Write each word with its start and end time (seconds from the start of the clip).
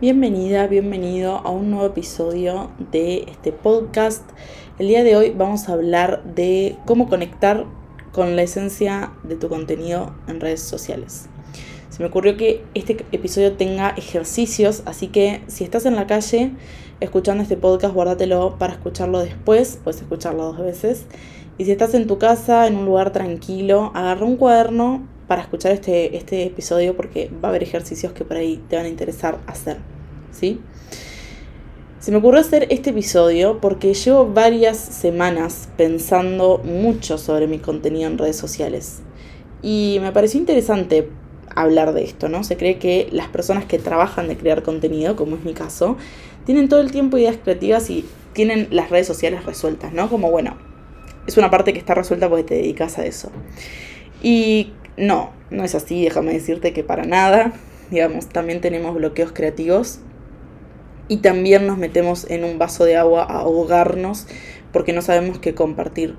Bienvenida, 0.00 0.66
bienvenido 0.66 1.42
a 1.44 1.50
un 1.50 1.70
nuevo 1.70 1.84
episodio 1.84 2.70
de 2.90 3.26
este 3.28 3.52
podcast. 3.52 4.26
El 4.78 4.88
día 4.88 5.04
de 5.04 5.14
hoy 5.14 5.28
vamos 5.36 5.68
a 5.68 5.74
hablar 5.74 6.24
de 6.24 6.78
cómo 6.86 7.06
conectar 7.06 7.66
con 8.10 8.34
la 8.34 8.40
esencia 8.40 9.12
de 9.24 9.36
tu 9.36 9.50
contenido 9.50 10.14
en 10.26 10.40
redes 10.40 10.62
sociales. 10.62 11.28
Se 11.90 12.02
me 12.02 12.08
ocurrió 12.08 12.38
que 12.38 12.64
este 12.72 13.04
episodio 13.12 13.58
tenga 13.58 13.90
ejercicios, 13.90 14.84
así 14.86 15.08
que 15.08 15.42
si 15.48 15.64
estás 15.64 15.84
en 15.84 15.96
la 15.96 16.06
calle 16.06 16.52
escuchando 17.00 17.42
este 17.42 17.58
podcast, 17.58 17.92
guárdatelo 17.92 18.56
para 18.58 18.72
escucharlo 18.72 19.18
después, 19.18 19.80
puedes 19.84 20.00
escucharlo 20.00 20.44
dos 20.44 20.60
veces. 20.60 21.04
Y 21.58 21.66
si 21.66 21.72
estás 21.72 21.92
en 21.92 22.06
tu 22.06 22.16
casa, 22.16 22.66
en 22.66 22.76
un 22.76 22.86
lugar 22.86 23.12
tranquilo, 23.12 23.92
agarra 23.94 24.24
un 24.24 24.38
cuaderno 24.38 25.02
para 25.30 25.42
escuchar 25.42 25.70
este, 25.70 26.16
este 26.16 26.42
episodio 26.42 26.96
porque 26.96 27.30
va 27.32 27.46
a 27.46 27.50
haber 27.50 27.62
ejercicios 27.62 28.12
que 28.12 28.24
por 28.24 28.36
ahí 28.36 28.60
te 28.68 28.74
van 28.74 28.86
a 28.86 28.88
interesar 28.88 29.38
hacer. 29.46 29.76
¿Sí? 30.32 30.58
Se 32.00 32.10
me 32.10 32.16
ocurrió 32.16 32.40
hacer 32.40 32.66
este 32.70 32.90
episodio 32.90 33.60
porque 33.60 33.94
llevo 33.94 34.26
varias 34.26 34.76
semanas 34.76 35.68
pensando 35.76 36.60
mucho 36.64 37.16
sobre 37.16 37.46
mi 37.46 37.60
contenido 37.60 38.10
en 38.10 38.18
redes 38.18 38.38
sociales. 38.38 39.02
Y 39.62 39.98
me 40.00 40.10
pareció 40.10 40.40
interesante 40.40 41.08
hablar 41.54 41.92
de 41.92 42.02
esto, 42.02 42.28
¿no? 42.28 42.42
Se 42.42 42.56
cree 42.56 42.80
que 42.80 43.06
las 43.12 43.28
personas 43.28 43.66
que 43.66 43.78
trabajan 43.78 44.26
de 44.26 44.36
crear 44.36 44.64
contenido, 44.64 45.14
como 45.14 45.36
es 45.36 45.44
mi 45.44 45.54
caso, 45.54 45.96
tienen 46.44 46.68
todo 46.68 46.80
el 46.80 46.90
tiempo 46.90 47.18
ideas 47.18 47.36
creativas 47.40 47.88
y 47.88 48.04
tienen 48.32 48.66
las 48.72 48.90
redes 48.90 49.06
sociales 49.06 49.44
resueltas, 49.44 49.92
¿no? 49.92 50.10
Como, 50.10 50.28
bueno, 50.28 50.56
es 51.28 51.36
una 51.36 51.52
parte 51.52 51.72
que 51.72 51.78
está 51.78 51.94
resuelta 51.94 52.28
porque 52.28 52.42
te 52.42 52.54
dedicas 52.54 52.98
a 52.98 53.06
eso. 53.06 53.30
Y 54.22 54.72
no, 55.00 55.30
no 55.50 55.64
es 55.64 55.74
así, 55.74 56.04
déjame 56.04 56.32
decirte 56.32 56.72
que 56.72 56.84
para 56.84 57.04
nada. 57.04 57.52
Digamos, 57.90 58.28
también 58.28 58.60
tenemos 58.60 58.94
bloqueos 58.94 59.32
creativos 59.32 60.00
y 61.08 61.16
también 61.18 61.66
nos 61.66 61.76
metemos 61.76 62.30
en 62.30 62.44
un 62.44 62.58
vaso 62.58 62.84
de 62.84 62.96
agua 62.96 63.24
a 63.24 63.40
ahogarnos 63.40 64.26
porque 64.72 64.92
no 64.92 65.02
sabemos 65.02 65.40
qué 65.40 65.54
compartir. 65.54 66.16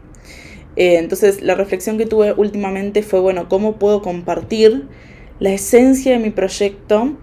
Eh, 0.76 0.98
entonces 0.98 1.42
la 1.42 1.56
reflexión 1.56 1.98
que 1.98 2.06
tuve 2.06 2.34
últimamente 2.34 3.04
fue, 3.04 3.20
bueno, 3.20 3.48
¿cómo 3.48 3.78
puedo 3.78 4.02
compartir 4.02 4.88
la 5.40 5.52
esencia 5.52 6.14
de 6.14 6.20
mi 6.20 6.32
proyecto 6.32 7.16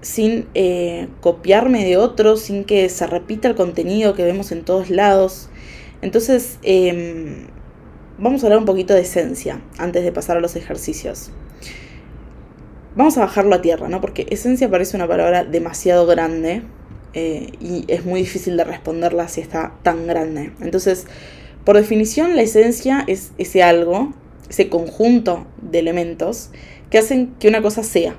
sin 0.00 0.46
eh, 0.54 1.08
copiarme 1.20 1.84
de 1.84 1.96
otros, 1.96 2.40
sin 2.42 2.64
que 2.64 2.88
se 2.88 3.06
repita 3.06 3.48
el 3.48 3.54
contenido 3.54 4.14
que 4.14 4.24
vemos 4.24 4.52
en 4.52 4.64
todos 4.64 4.90
lados? 4.90 5.48
Entonces, 6.02 6.58
em, 6.62 7.46
vamos 8.18 8.42
a 8.42 8.46
hablar 8.46 8.58
un 8.58 8.64
poquito 8.64 8.94
de 8.94 9.00
esencia 9.00 9.60
antes 9.78 10.04
de 10.04 10.12
pasar 10.12 10.36
a 10.36 10.40
los 10.40 10.56
ejercicios. 10.56 11.30
Vamos 12.96 13.18
a 13.18 13.22
bajarlo 13.22 13.54
a 13.54 13.62
tierra, 13.62 13.88
¿no? 13.88 14.00
Porque 14.00 14.26
esencia 14.30 14.70
parece 14.70 14.96
una 14.96 15.08
palabra 15.08 15.44
demasiado 15.44 16.06
grande 16.06 16.62
eh, 17.12 17.52
y 17.60 17.84
es 17.88 18.04
muy 18.04 18.20
difícil 18.20 18.56
de 18.56 18.64
responderla 18.64 19.28
si 19.28 19.40
está 19.40 19.74
tan 19.82 20.06
grande. 20.06 20.52
Entonces, 20.60 21.06
por 21.64 21.76
definición, 21.76 22.36
la 22.36 22.42
esencia 22.42 23.04
es 23.06 23.32
ese 23.38 23.62
algo, 23.62 24.12
ese 24.48 24.68
conjunto 24.68 25.46
de 25.60 25.80
elementos 25.80 26.50
que 26.90 26.98
hacen 26.98 27.34
que 27.40 27.48
una 27.48 27.62
cosa 27.62 27.82
sea 27.82 28.14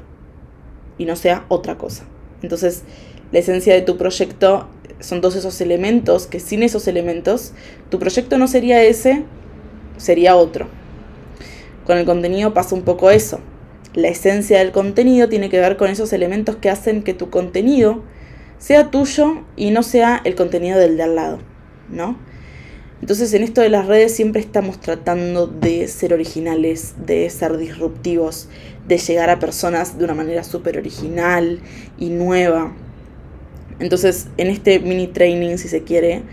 y 0.97 1.05
no 1.05 1.16
sea 1.16 1.45
otra 1.47 1.77
cosa. 1.77 2.03
Entonces, 2.41 2.83
la 3.31 3.39
esencia 3.39 3.73
de 3.73 3.81
tu 3.81 3.97
proyecto 3.97 4.67
son 4.99 5.21
todos 5.21 5.35
esos 5.35 5.59
elementos 5.61 6.27
que 6.27 6.39
sin 6.39 6.63
esos 6.63 6.88
elementos 6.88 7.53
tu 7.89 7.99
proyecto 7.99 8.38
no 8.38 8.47
sería 8.47 8.81
ese 8.83 9.23
sería 9.97 10.35
otro. 10.35 10.67
Con 11.85 11.97
el 11.97 12.05
contenido 12.05 12.53
pasa 12.53 12.75
un 12.75 12.81
poco 12.81 13.11
eso. 13.11 13.39
La 13.93 14.09
esencia 14.09 14.59
del 14.59 14.71
contenido 14.71 15.29
tiene 15.29 15.49
que 15.49 15.59
ver 15.59 15.77
con 15.77 15.89
esos 15.89 16.11
elementos 16.13 16.57
que 16.57 16.69
hacen 16.69 17.03
que 17.03 17.13
tu 17.13 17.29
contenido 17.29 18.03
sea 18.57 18.91
tuyo 18.91 19.43
y 19.55 19.71
no 19.71 19.83
sea 19.83 20.21
el 20.23 20.35
contenido 20.35 20.79
del 20.79 20.97
de 20.97 21.03
al 21.03 21.16
lado, 21.16 21.39
¿no? 21.89 22.17
Entonces 23.01 23.33
en 23.33 23.43
esto 23.43 23.61
de 23.61 23.69
las 23.69 23.85
redes 23.85 24.16
siempre 24.16 24.41
estamos 24.41 24.79
tratando 24.79 25.47
de 25.47 25.88
ser 25.88 26.13
originales, 26.13 26.95
de 27.05 27.29
ser 27.29 27.57
disruptivos, 27.57 28.50
de 28.88 28.97
llegar 28.97 29.29
a 29.29 29.39
personas 29.39 29.97
de 29.97 30.05
una 30.05 30.13
manera 30.13 30.44
súper 30.44 30.78
original 30.78 31.59
y 31.97 32.09
nueva. 32.09 32.73
Entonces 33.79 34.28
en 34.38 34.47
este 34.47 34.79
mini 34.79 35.07
training, 35.07 35.57
si 35.57 35.67
se 35.67 35.84
quiere, 35.84 36.23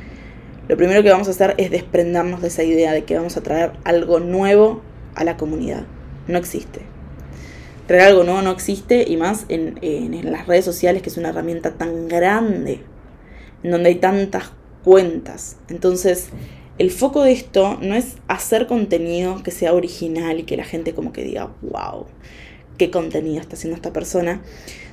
lo 0.73 0.79
primero 0.79 1.03
que 1.03 1.11
vamos 1.11 1.29
a 1.29 1.33
hacer 1.33 1.55
es 1.59 1.71
desprendernos 1.71 2.41
de 2.41 2.49
esa 2.49 2.65
idea 2.65 2.93
de 2.93 3.05
que 3.05 3.15
vamos 3.15 3.37
a 3.37 3.43
traer 3.43 3.73
algo 3.85 4.21
nuevo 4.21 4.81
a 5.15 5.23
la 5.23 5.37
comunidad. 5.37 5.85
No 6.29 6.39
existe. 6.39 6.81
Traer 7.87 8.05
algo 8.05 8.25
nuevo 8.25 8.41
no 8.41 8.53
existe 8.53 9.05
y 9.07 9.19
más 9.19 9.45
en, 9.51 9.79
las 10.33 10.47
redes 10.47 10.65
sociales 10.65 11.03
que 11.03 11.11
es 11.11 11.19
una 11.19 11.29
herramienta 11.29 11.73
tan 11.73 12.09
grande, 12.09 12.81
en 13.63 13.71
donde 13.71 13.91
hay 13.91 13.97
tantas 13.97 14.53
cuentas. 14.83 15.59
Entonces, 15.69 16.31
el 16.79 16.91
foco 16.91 17.23
de 17.23 17.33
esto 17.33 17.77
no 17.83 17.95
es 17.95 18.17
hacer 18.27 18.67
contenido 18.67 19.43
que 19.43 19.51
sea 19.51 19.75
original 19.75 20.41
y 20.41 20.45
que 20.45 20.57
la 20.57 20.65
gente 20.65 20.95
como 20.95 21.13
que 21.13 21.23
diga, 21.23 21.53
wow, 21.61 22.07
qué 22.79 22.91
contenido 22.91 23.43
está 23.43 23.57
haciendo 23.57 23.77
esta 23.77 23.93
persona, 23.93 24.41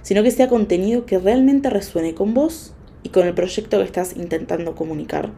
sino 0.01 0.23
que 0.23 0.31
sea 0.31 0.49
contenido 0.49 1.05
que 1.05 1.19
realmente 1.19 1.69
resuene 1.69 2.15
con 2.15 2.33
vos 2.33 2.73
y 3.01 3.09
con 3.09 3.25
el 3.25 3.33
proyecto 3.33 3.77
que 3.77 3.85
estás 3.85 4.17
intentando 4.17 4.75
comunicar 4.75 5.31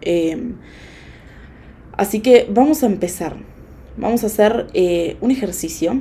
Em, 0.00 0.54
así 1.96 2.20
que 2.20 2.46
vamos 2.50 2.82
a 2.82 2.86
empezar. 2.86 3.36
Vamos 3.96 4.22
a 4.22 4.26
hacer 4.26 4.68
eh, 4.74 5.16
un 5.20 5.30
ejercicio 5.30 6.00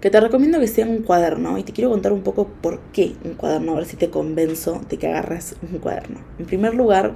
que 0.00 0.10
te 0.10 0.20
recomiendo 0.20 0.60
que 0.60 0.68
sea 0.68 0.86
un 0.86 1.02
cuaderno 1.02 1.58
y 1.58 1.62
te 1.62 1.72
quiero 1.72 1.90
contar 1.90 2.12
un 2.12 2.22
poco 2.22 2.48
por 2.60 2.80
qué 2.92 3.14
un 3.24 3.34
cuaderno, 3.34 3.72
a 3.72 3.76
ver 3.76 3.86
si 3.86 3.96
te 3.96 4.10
convenzo 4.10 4.80
de 4.88 4.98
que 4.98 5.08
agarres 5.08 5.56
un 5.62 5.78
cuaderno. 5.78 6.20
En 6.38 6.46
primer 6.46 6.74
lugar, 6.74 7.14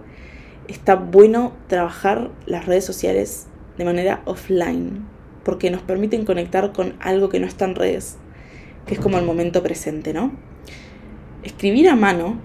está 0.66 0.96
bueno 0.96 1.52
trabajar 1.68 2.30
las 2.46 2.66
redes 2.66 2.84
sociales 2.84 3.46
de 3.78 3.84
manera 3.84 4.22
offline 4.24 5.06
porque 5.44 5.70
nos 5.70 5.82
permiten 5.82 6.24
conectar 6.24 6.72
con 6.72 6.94
algo 7.00 7.28
que 7.28 7.40
no 7.40 7.46
está 7.46 7.64
en 7.64 7.74
redes, 7.74 8.16
que 8.86 8.94
es 8.94 9.00
como 9.00 9.18
el 9.18 9.24
momento 9.24 9.62
presente, 9.62 10.12
¿no? 10.12 10.32
Escribir 11.42 11.88
a 11.88 11.96
mano 11.96 12.38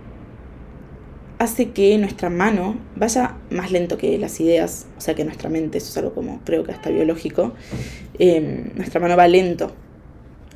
hace 1.46 1.70
que 1.70 1.98
nuestra 1.98 2.30
mano 2.30 2.76
vaya 2.96 3.38
más 3.50 3.72
lento 3.72 3.98
que 3.98 4.18
las 4.18 4.40
ideas, 4.40 4.88
o 4.98 5.02
sea 5.02 5.16
que 5.16 5.24
nuestra 5.24 5.50
mente, 5.50 5.78
eso 5.78 5.90
es 5.90 5.98
algo 5.98 6.14
como 6.14 6.42
creo 6.44 6.64
que 6.64 6.72
hasta 6.72 6.90
biológico, 6.90 7.54
em, 8.20 8.72
nuestra 8.76 9.00
mano 9.00 9.16
va 9.16 9.28
lento 9.28 9.72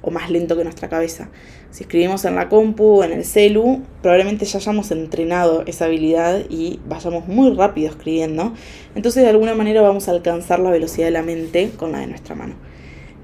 o 0.02 0.12
más 0.12 0.30
lento 0.30 0.58
que 0.58 0.64
nuestra 0.64 0.90
cabeza. 0.90 1.30
Si 1.72 1.84
escribimos 1.84 2.26
en 2.26 2.36
la 2.36 2.50
compu 2.50 3.04
en 3.04 3.12
el 3.12 3.26
celu, 3.26 3.82
probablemente 4.02 4.46
ya 4.46 4.58
hayamos 4.58 4.92
entrenado 4.92 5.64
esa 5.68 5.86
habilidad 5.86 6.46
y 6.50 6.80
vayamos 6.88 7.28
muy 7.28 7.54
rápido 7.56 7.90
escribiendo. 7.90 8.54
Entonces 8.96 9.24
de 9.24 9.30
alguna 9.30 9.56
manera 9.56 9.82
vamos 9.82 10.08
a 10.08 10.12
alcanzar 10.12 10.60
la 10.60 10.72
velocidad 10.72 11.08
de 11.08 11.12
la 11.12 11.24
mente 11.24 11.72
con 11.78 11.92
la 11.92 12.00
de 12.00 12.08
nuestra 12.08 12.36
mano. 12.36 12.56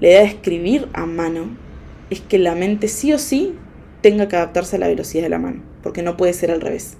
La 0.00 0.08
idea 0.08 0.20
de 0.20 0.26
escribir 0.26 0.88
a 0.92 1.06
mano 1.06 1.56
es 2.10 2.20
que 2.20 2.38
la 2.38 2.54
mente 2.54 2.88
sí 2.88 3.12
o 3.12 3.18
sí 3.18 3.54
tenga 4.02 4.28
que 4.28 4.36
adaptarse 4.36 4.76
a 4.76 4.78
la 4.78 4.88
velocidad 4.88 5.24
de 5.24 5.30
la 5.30 5.38
mano, 5.38 5.62
porque 5.82 6.02
no 6.02 6.16
puede 6.16 6.32
ser 6.32 6.50
al 6.50 6.60
revés. 6.60 6.98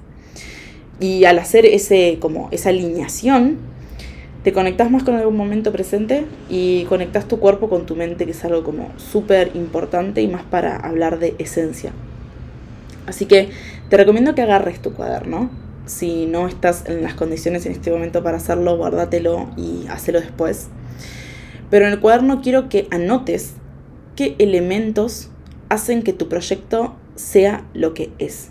Y 1.00 1.24
al 1.24 1.38
hacer 1.38 1.66
ese, 1.66 2.18
como 2.20 2.48
esa 2.52 2.70
alineación, 2.70 3.58
te 4.46 4.52
conectas 4.52 4.90
más 4.90 5.02
con 5.02 5.16
el 5.16 5.28
momento 5.30 5.72
presente 5.72 6.24
y 6.48 6.84
conectas 6.84 7.26
tu 7.26 7.40
cuerpo 7.40 7.68
con 7.68 7.84
tu 7.84 7.96
mente, 7.96 8.26
que 8.26 8.30
es 8.30 8.44
algo 8.44 8.62
como 8.62 8.92
súper 8.96 9.50
importante 9.54 10.22
y 10.22 10.28
más 10.28 10.44
para 10.44 10.76
hablar 10.76 11.18
de 11.18 11.34
esencia. 11.38 11.92
Así 13.06 13.26
que 13.26 13.50
te 13.88 13.96
recomiendo 13.96 14.34
que 14.34 14.42
agarres 14.42 14.80
tu 14.80 14.92
cuaderno. 14.92 15.50
Si 15.84 16.26
no 16.26 16.48
estás 16.48 16.84
en 16.86 17.02
las 17.02 17.14
condiciones 17.14 17.66
en 17.66 17.72
este 17.72 17.90
momento 17.90 18.22
para 18.22 18.36
hacerlo, 18.36 18.76
guárdatelo 18.76 19.50
y 19.56 19.86
hacelo 19.88 20.20
después. 20.20 20.68
Pero 21.70 21.86
en 21.86 21.92
el 21.92 22.00
cuaderno 22.00 22.40
quiero 22.40 22.68
que 22.68 22.88
anotes 22.90 23.54
qué 24.14 24.36
elementos 24.38 25.30
hacen 25.68 26.02
que 26.02 26.12
tu 26.12 26.28
proyecto 26.28 26.94
sea 27.16 27.64
lo 27.74 27.94
que 27.94 28.10
es. 28.18 28.50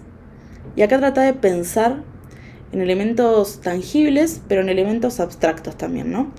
Y 0.76 0.82
acá 0.82 0.98
trata 0.98 1.22
de 1.22 1.34
pensar 1.34 2.04
en 2.76 2.82
elementos 2.82 3.62
tangibles, 3.62 4.42
pero 4.50 4.62
en 4.62 4.68
elementos 4.68 5.22
abstractos 5.22 5.78
también, 5.78 6.12
¿no? 6.12 6.32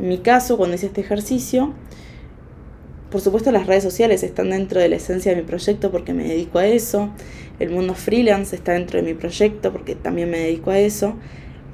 En 0.00 0.08
mi 0.08 0.18
caso, 0.18 0.56
cuando 0.56 0.74
hice 0.74 0.86
este 0.86 1.00
ejercicio, 1.00 1.72
por 3.10 3.20
supuesto 3.20 3.52
las 3.52 3.68
redes 3.68 3.84
sociales 3.84 4.24
están 4.24 4.50
dentro 4.50 4.80
de 4.80 4.88
la 4.88 4.96
esencia 4.96 5.32
de 5.32 5.40
mi 5.40 5.46
proyecto 5.46 5.92
porque 5.92 6.12
me 6.12 6.24
dedico 6.24 6.58
a 6.58 6.66
eso, 6.66 7.10
el 7.60 7.70
mundo 7.70 7.94
freelance 7.94 8.56
está 8.56 8.72
dentro 8.72 9.00
de 9.00 9.04
mi 9.04 9.14
proyecto 9.14 9.72
porque 9.72 9.94
también 9.94 10.28
me 10.28 10.38
dedico 10.40 10.70
a 10.70 10.78
eso, 10.78 11.14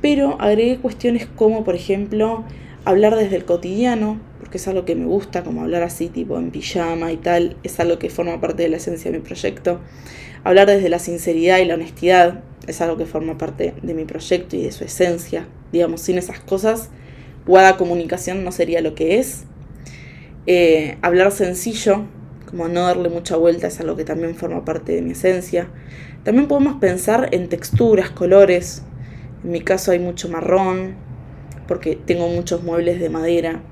pero 0.03 0.39
agregué 0.41 0.77
cuestiones 0.77 1.27
como, 1.27 1.65
por 1.65 1.75
ejemplo, 1.75 2.45
hablar 2.85 3.17
desde 3.17 3.37
el 3.37 3.47
cotidiano, 3.47 4.21
porque 4.41 4.59
es 4.59 4.69
algo 4.69 4.85
que 4.85 4.95
me 4.95 5.07
gusta, 5.07 5.43
como 5.43 5.63
hablar 5.63 5.83
así, 5.83 6.09
tipo 6.09 6.37
en 6.37 6.51
pijama 6.51 7.13
y 7.13 7.17
tal, 7.17 7.57
es 7.63 7.81
algo 7.81 7.99
que 7.99 8.11
forma 8.11 8.39
parte 8.43 8.65
de 8.65 8.69
la 8.69 8.77
esencia 8.77 9.11
de 9.11 9.19
mi 9.19 9.25
proyecto. 9.25 9.81
Hablar 10.45 10.67
desde 10.67 10.89
la 10.89 10.99
sinceridad 10.99 11.59
y 11.59 11.65
la 11.65 11.75
honestidad, 11.75 12.43
es 12.67 12.81
algo 12.81 12.97
que 12.97 13.07
forma 13.07 13.39
parte 13.39 13.75
de 13.83 13.95
mi 13.95 14.05
proyecto 14.05 14.57
y 14.57 14.63
de 14.63 14.73
su 14.73 14.85
esencia. 14.85 15.47
Digamos, 15.73 16.01
sin 16.01 16.19
esas 16.19 16.41
cosas, 16.41 16.91
Wada 17.47 17.77
Comunicación 17.77 18.45
no 18.45 18.53
sería 18.53 18.81
lo 18.81 18.95
que 18.95 19.19
es. 19.19 19.45
Eh, 20.47 20.99
hablar 21.03 21.33
sencillo, 21.33 22.05
como 22.47 22.69
no 22.69 22.83
darle 22.83 23.09
mucha 23.09 23.37
vuelta 23.37 23.69
es 23.69 23.81
algo 23.81 23.97
que 23.97 24.05
también 24.05 24.35
forma 24.35 24.65
parte 24.65 24.93
de 24.93 25.03
mi 25.03 25.13
esencia. 25.13 25.69
También 26.25 26.49
podemos 26.49 26.75
pensar 26.81 27.29
en 27.33 27.49
texturas, 27.49 28.11
colores. 28.11 28.83
En 29.45 29.51
mi 29.51 29.61
caso 29.61 29.91
hay 29.91 29.99
mucho 29.99 30.29
marrón, 30.29 30.95
porque 31.67 31.97
tengo 31.97 32.29
muchos 32.29 32.63
muebles 32.63 33.01
de 33.01 33.09
madera. 33.09 33.63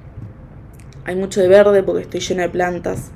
Hay 1.04 1.16
mucho 1.16 1.40
de 1.40 1.48
verde 1.48 1.82
porque 1.82 2.02
estoy 2.02 2.20
llena 2.20 2.42
de 2.42 2.48
plantas. 2.48 3.10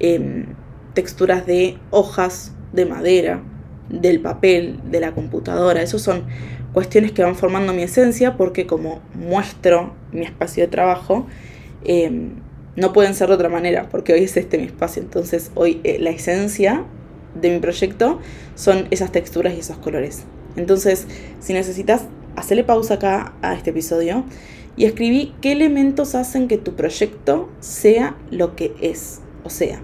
Em, 0.00 0.46
texturas 0.94 1.46
de 1.46 1.78
hojas 1.90 2.52
de 2.72 2.86
madera, 2.86 3.42
del 3.88 4.20
papel, 4.20 4.80
de 4.90 5.00
la 5.00 5.12
computadora. 5.12 5.82
Esos 5.82 6.02
son 6.02 6.24
cuestiones 6.72 7.12
que 7.12 7.22
van 7.22 7.36
formando 7.36 7.72
mi 7.72 7.82
esencia 7.82 8.36
porque 8.36 8.66
como 8.66 9.00
muestro 9.14 9.94
mi 10.12 10.24
espacio 10.24 10.64
de 10.64 10.68
trabajo, 10.68 11.26
em, 11.84 12.30
no 12.76 12.92
pueden 12.92 13.14
ser 13.14 13.28
de 13.28 13.34
otra 13.34 13.50
manera, 13.50 13.88
porque 13.90 14.14
hoy 14.14 14.24
es 14.24 14.36
este 14.36 14.56
mi 14.58 14.64
espacio. 14.64 15.02
Entonces 15.02 15.50
hoy 15.54 15.80
eh, 15.84 15.98
la 16.00 16.10
esencia 16.10 16.84
de 17.40 17.50
mi 17.50 17.58
proyecto 17.58 18.18
son 18.54 18.86
esas 18.90 19.12
texturas 19.12 19.54
y 19.54 19.60
esos 19.60 19.76
colores. 19.78 20.24
Entonces, 20.56 21.06
si 21.40 21.52
necesitas, 21.52 22.06
hacerle 22.36 22.64
pausa 22.64 22.94
acá 22.94 23.34
a 23.42 23.54
este 23.54 23.70
episodio 23.70 24.24
y 24.76 24.86
escribí 24.86 25.34
qué 25.40 25.52
elementos 25.52 26.14
hacen 26.14 26.48
que 26.48 26.58
tu 26.58 26.74
proyecto 26.74 27.50
sea 27.60 28.16
lo 28.30 28.56
que 28.56 28.74
es. 28.80 29.20
O 29.44 29.50
sea, 29.50 29.80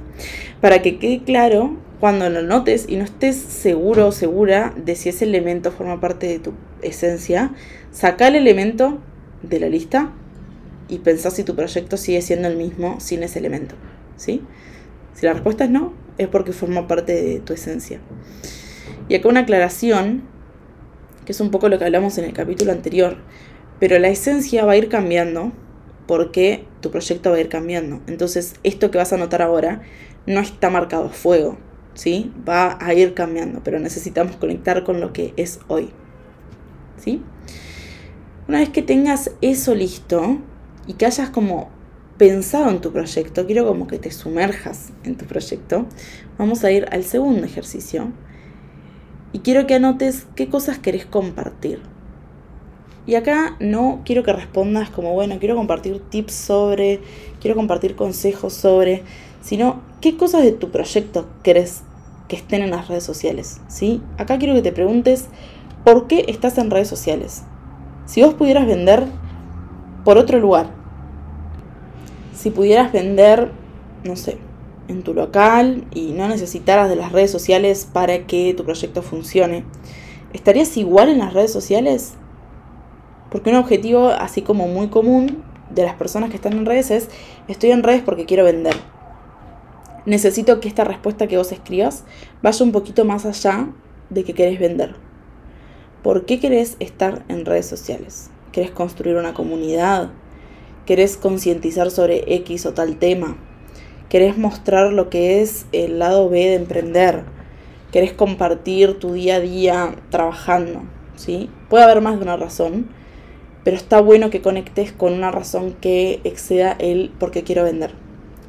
para 0.60 0.82
que 0.82 0.98
quede 0.98 1.22
claro 1.22 1.76
cuando 2.00 2.28
lo 2.30 2.42
notes 2.42 2.86
y 2.88 2.96
no 2.96 3.04
estés 3.04 3.36
seguro 3.36 4.08
o 4.08 4.12
segura 4.12 4.72
de 4.76 4.94
si 4.94 5.08
ese 5.08 5.24
elemento 5.24 5.72
forma 5.72 6.00
parte 6.00 6.26
de 6.26 6.38
tu 6.38 6.52
esencia, 6.82 7.52
saca 7.90 8.28
el 8.28 8.36
elemento 8.36 8.98
de 9.42 9.60
la 9.60 9.68
lista 9.68 10.12
y 10.88 10.98
pensá 10.98 11.30
si 11.30 11.44
tu 11.44 11.54
proyecto 11.54 11.96
sigue 11.96 12.22
siendo 12.22 12.48
el 12.48 12.56
mismo 12.56 13.00
sin 13.00 13.22
ese 13.22 13.38
elemento. 13.38 13.74
¿sí? 14.16 14.42
Si 15.14 15.26
la 15.26 15.32
respuesta 15.32 15.64
es 15.64 15.70
no, 15.70 15.92
es 16.18 16.28
porque 16.28 16.52
forma 16.52 16.86
parte 16.86 17.20
de 17.20 17.40
tu 17.40 17.52
esencia. 17.52 18.00
Y 19.08 19.14
acá 19.14 19.28
una 19.28 19.40
aclaración, 19.40 20.22
que 21.24 21.32
es 21.32 21.40
un 21.40 21.50
poco 21.50 21.68
lo 21.68 21.78
que 21.78 21.84
hablamos 21.84 22.18
en 22.18 22.24
el 22.24 22.32
capítulo 22.32 22.72
anterior, 22.72 23.16
pero 23.80 23.98
la 23.98 24.08
esencia 24.08 24.64
va 24.64 24.72
a 24.72 24.76
ir 24.76 24.88
cambiando 24.88 25.52
porque 26.06 26.64
tu 26.80 26.90
proyecto 26.90 27.30
va 27.30 27.36
a 27.36 27.40
ir 27.40 27.48
cambiando. 27.48 28.00
Entonces, 28.06 28.54
esto 28.62 28.90
que 28.90 28.98
vas 28.98 29.12
a 29.12 29.16
notar 29.18 29.42
ahora 29.42 29.82
no 30.28 30.40
está 30.40 30.68
marcado 30.68 31.08
fuego, 31.08 31.56
¿sí? 31.94 32.32
Va 32.46 32.76
a 32.80 32.92
ir 32.92 33.14
cambiando, 33.14 33.62
pero 33.64 33.80
necesitamos 33.80 34.36
conectar 34.36 34.84
con 34.84 35.00
lo 35.00 35.12
que 35.14 35.32
es 35.36 35.58
hoy. 35.68 35.90
¿Sí? 36.98 37.22
Una 38.46 38.58
vez 38.58 38.68
que 38.68 38.82
tengas 38.82 39.30
eso 39.40 39.74
listo 39.74 40.38
y 40.86 40.94
que 40.94 41.06
hayas 41.06 41.30
como 41.30 41.70
pensado 42.18 42.68
en 42.68 42.80
tu 42.80 42.92
proyecto, 42.92 43.46
quiero 43.46 43.66
como 43.66 43.86
que 43.86 43.98
te 43.98 44.10
sumerjas 44.10 44.92
en 45.04 45.16
tu 45.16 45.24
proyecto, 45.24 45.86
vamos 46.36 46.62
a 46.62 46.70
ir 46.70 46.86
al 46.90 47.04
segundo 47.04 47.46
ejercicio 47.46 48.12
y 49.32 49.38
quiero 49.38 49.66
que 49.66 49.76
anotes 49.76 50.26
qué 50.34 50.48
cosas 50.48 50.78
querés 50.78 51.06
compartir. 51.06 51.80
Y 53.08 53.14
acá 53.14 53.56
no 53.58 54.02
quiero 54.04 54.22
que 54.22 54.34
respondas 54.34 54.90
como, 54.90 55.14
bueno, 55.14 55.38
quiero 55.38 55.56
compartir 55.56 55.98
tips 56.10 56.34
sobre, 56.34 57.00
quiero 57.40 57.56
compartir 57.56 57.96
consejos 57.96 58.52
sobre, 58.52 59.02
sino 59.40 59.80
qué 60.02 60.18
cosas 60.18 60.42
de 60.42 60.52
tu 60.52 60.70
proyecto 60.70 61.26
querés 61.42 61.84
que 62.28 62.36
estén 62.36 62.60
en 62.60 62.70
las 62.70 62.86
redes 62.86 63.04
sociales, 63.04 63.62
¿sí? 63.66 64.02
Acá 64.18 64.36
quiero 64.36 64.52
que 64.52 64.60
te 64.60 64.72
preguntes 64.72 65.28
por 65.86 66.06
qué 66.06 66.26
estás 66.28 66.58
en 66.58 66.70
redes 66.70 66.88
sociales. 66.88 67.44
Si 68.04 68.22
vos 68.22 68.34
pudieras 68.34 68.66
vender 68.66 69.06
por 70.04 70.18
otro 70.18 70.38
lugar, 70.38 70.66
si 72.34 72.50
pudieras 72.50 72.92
vender, 72.92 73.52
no 74.04 74.16
sé, 74.16 74.36
en 74.88 75.02
tu 75.02 75.14
local 75.14 75.86
y 75.94 76.12
no 76.12 76.28
necesitaras 76.28 76.90
de 76.90 76.96
las 76.96 77.10
redes 77.12 77.30
sociales 77.30 77.88
para 77.90 78.26
que 78.26 78.52
tu 78.52 78.64
proyecto 78.64 79.00
funcione, 79.00 79.64
¿estarías 80.34 80.76
igual 80.76 81.08
en 81.08 81.20
las 81.20 81.32
redes 81.32 81.54
sociales? 81.54 82.12
Porque 83.30 83.50
un 83.50 83.56
objetivo 83.56 84.08
así 84.08 84.42
como 84.42 84.68
muy 84.68 84.88
común 84.88 85.42
de 85.70 85.84
las 85.84 85.94
personas 85.94 86.30
que 86.30 86.36
están 86.36 86.54
en 86.54 86.66
redes 86.66 86.90
es, 86.90 87.08
estoy 87.46 87.70
en 87.70 87.82
redes 87.82 88.02
porque 88.02 88.24
quiero 88.24 88.44
vender. 88.44 88.74
Necesito 90.06 90.60
que 90.60 90.68
esta 90.68 90.84
respuesta 90.84 91.26
que 91.26 91.36
vos 91.36 91.52
escribas 91.52 92.04
vaya 92.42 92.64
un 92.64 92.72
poquito 92.72 93.04
más 93.04 93.26
allá 93.26 93.68
de 94.08 94.24
que 94.24 94.32
querés 94.32 94.58
vender. 94.58 94.94
¿Por 96.02 96.24
qué 96.24 96.40
querés 96.40 96.76
estar 96.80 97.24
en 97.28 97.44
redes 97.44 97.66
sociales? 97.66 98.30
¿Querés 98.52 98.70
construir 98.70 99.16
una 99.16 99.34
comunidad? 99.34 100.10
¿Querés 100.86 101.18
concientizar 101.18 101.90
sobre 101.90 102.34
X 102.36 102.64
o 102.64 102.72
tal 102.72 102.96
tema? 102.96 103.36
¿Querés 104.08 104.38
mostrar 104.38 104.92
lo 104.92 105.10
que 105.10 105.42
es 105.42 105.66
el 105.72 105.98
lado 105.98 106.30
B 106.30 106.38
de 106.38 106.54
emprender? 106.54 107.24
¿Querés 107.92 108.14
compartir 108.14 108.98
tu 108.98 109.12
día 109.12 109.36
a 109.36 109.40
día 109.40 109.96
trabajando? 110.08 110.82
¿Sí? 111.16 111.50
Puede 111.68 111.84
haber 111.84 112.00
más 112.00 112.16
de 112.16 112.22
una 112.22 112.38
razón, 112.38 112.88
pero 113.64 113.76
está 113.76 114.00
bueno 114.00 114.30
que 114.30 114.40
conectes 114.40 114.92
con 114.92 115.12
una 115.12 115.30
razón 115.30 115.74
que 115.80 116.20
exceda 116.24 116.72
el 116.72 117.10
por 117.18 117.30
qué 117.30 117.42
quiero 117.42 117.64
vender. 117.64 117.92